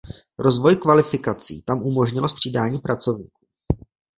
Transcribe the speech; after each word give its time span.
Rozvoj 0.39 0.75
kvalifikací 0.75 1.61
tam 1.61 1.81
umožnilo 1.83 2.29
střídání 2.29 2.79
pracovníků. 2.79 3.47